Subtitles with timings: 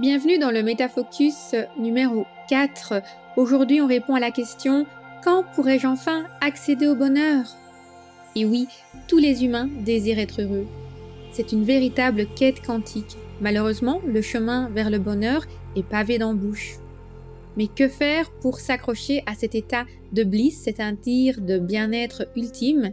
[0.00, 3.02] Bienvenue dans le Métafocus numéro 4.
[3.36, 4.86] Aujourd'hui, on répond à la question
[5.22, 7.44] Quand pourrais-je enfin accéder au bonheur?
[8.34, 8.66] Et oui,
[9.08, 10.66] tous les humains désirent être heureux.
[11.32, 13.18] C'est une véritable quête quantique.
[13.42, 15.44] Malheureusement, le chemin vers le bonheur
[15.76, 16.78] est pavé d'embûches.
[17.58, 22.92] Mais que faire pour s'accrocher à cet état de bliss, c'est-à-dire de bien-être ultime?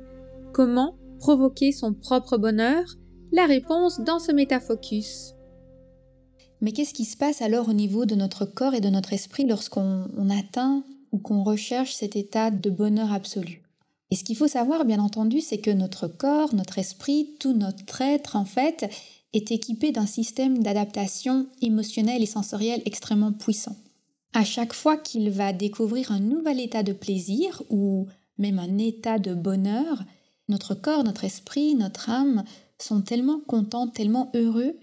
[0.51, 2.83] Comment provoquer son propre bonheur?
[3.31, 5.36] La réponse dans ce métafocus.
[6.61, 9.45] Mais qu'est-ce qui se passe alors au niveau de notre corps et de notre esprit
[9.45, 13.61] lorsqu'on atteint ou qu'on recherche cet état de bonheur absolu?
[14.09, 18.01] Et ce qu'il faut savoir, bien entendu, c'est que notre corps, notre esprit, tout notre
[18.01, 18.89] être, en fait,
[19.33, 23.75] est équipé d'un système d'adaptation émotionnelle et sensorielle extrêmement puissant.
[24.33, 29.19] À chaque fois qu'il va découvrir un nouvel état de plaisir ou même un état
[29.19, 30.03] de bonheur,
[30.47, 32.43] notre corps, notre esprit, notre âme
[32.79, 34.77] sont tellement contents, tellement heureux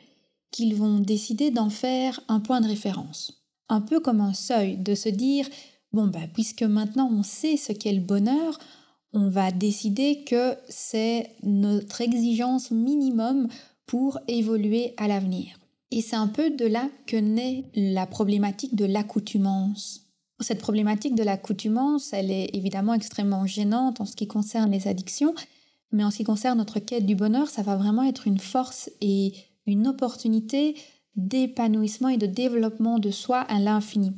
[0.54, 3.42] qu'ils vont décider d'en faire un point de référence.
[3.68, 5.48] Un peu comme un seuil, de se dire,
[5.92, 8.60] bon, bah, puisque maintenant on sait ce qu'est le bonheur,
[9.12, 13.48] on va décider que c'est notre exigence minimum
[13.86, 15.58] pour évoluer à l'avenir.
[15.90, 20.02] Et c'est un peu de là que naît la problématique de l'accoutumance.
[20.38, 25.34] Cette problématique de l'accoutumance, elle est évidemment extrêmement gênante en ce qui concerne les addictions,
[25.90, 28.88] mais en ce qui concerne notre quête du bonheur, ça va vraiment être une force
[29.00, 29.32] et
[29.66, 30.76] une opportunité
[31.16, 34.12] d'épanouissement et de développement de soi à l'infini.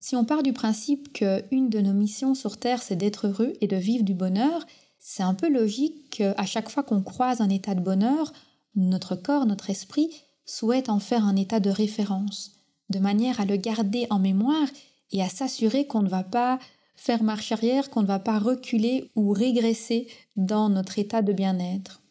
[0.00, 3.66] Si on part du principe qu'une de nos missions sur Terre, c'est d'être heureux et
[3.66, 4.66] de vivre du bonheur,
[4.98, 8.32] c'est un peu logique qu'à chaque fois qu'on croise un état de bonheur,
[8.74, 10.10] notre corps, notre esprit
[10.44, 12.52] souhaite en faire un état de référence,
[12.90, 14.68] de manière à le garder en mémoire
[15.10, 16.58] et à s'assurer qu'on ne va pas
[16.96, 22.03] faire marche arrière, qu'on ne va pas reculer ou régresser dans notre état de bien-être.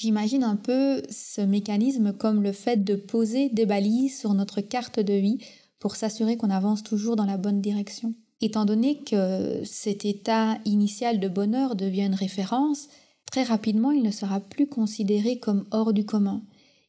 [0.00, 4.98] J'imagine un peu ce mécanisme comme le fait de poser des balises sur notre carte
[4.98, 5.36] de vie
[5.78, 8.14] pour s'assurer qu'on avance toujours dans la bonne direction.
[8.40, 12.88] Étant donné que cet état initial de bonheur devient une référence,
[13.30, 16.40] très rapidement il ne sera plus considéré comme hors du commun.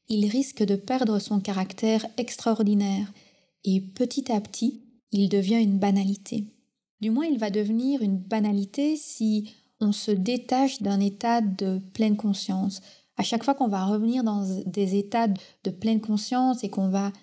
[0.08, 3.12] Il risque de perdre son caractère extraordinaire
[3.66, 6.46] et petit à petit, il devient une banalité.
[7.02, 9.52] Du moins, il va devenir une banalité si
[9.82, 12.82] on se détache d'un état de pleine conscience,
[13.22, 17.14] à chaque fois qu'on va revenir dans des états de pleine conscience et qu'on va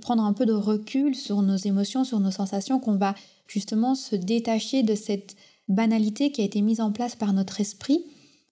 [0.00, 3.14] prendre un peu de recul sur nos émotions, sur nos sensations, qu'on va
[3.46, 5.36] justement se détacher de cette
[5.68, 8.02] banalité qui a été mise en place par notre esprit,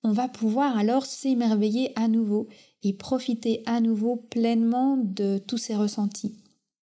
[0.02, 2.48] on va pouvoir alors s'émerveiller à nouveau
[2.82, 6.36] et profiter à nouveau pleinement de tous ces ressentis.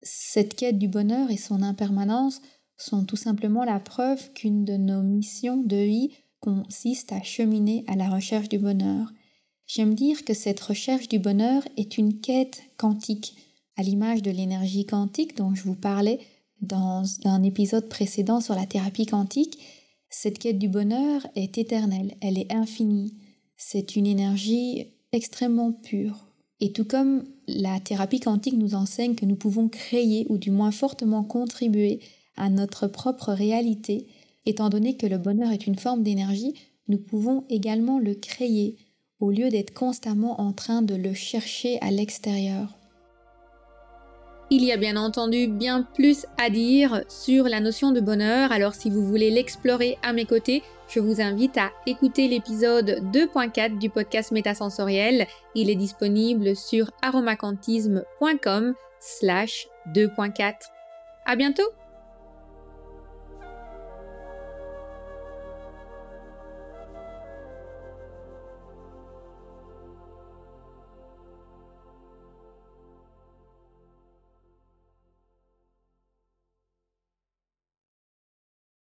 [0.01, 2.41] Cette quête du bonheur et son impermanence
[2.75, 6.09] sont tout simplement la preuve qu'une de nos missions de vie
[6.41, 9.13] consiste à cheminer à la recherche du bonheur.
[9.73, 13.37] J'aime dire que cette recherche du bonheur est une quête quantique,
[13.77, 16.19] à l'image de l'énergie quantique dont je vous parlais
[16.59, 19.59] dans un épisode précédent sur la thérapie quantique.
[20.09, 23.13] Cette quête du bonheur est éternelle, elle est infinie.
[23.55, 26.19] C'est une énergie extrêmement pure.
[26.59, 30.71] Et tout comme la thérapie quantique nous enseigne que nous pouvons créer ou du moins
[30.71, 32.01] fortement contribuer
[32.35, 34.07] à notre propre réalité,
[34.45, 36.55] étant donné que le bonheur est une forme d'énergie,
[36.89, 38.75] nous pouvons également le créer
[39.21, 42.67] au lieu d'être constamment en train de le chercher à l'extérieur.
[44.49, 48.73] Il y a bien entendu bien plus à dire sur la notion de bonheur, alors
[48.73, 53.89] si vous voulez l'explorer à mes côtés, je vous invite à écouter l'épisode 2.4 du
[53.89, 55.25] podcast Métasensoriel.
[55.55, 60.53] Il est disponible sur aromacantisme.com slash 2.4.
[61.25, 61.80] À bientôt!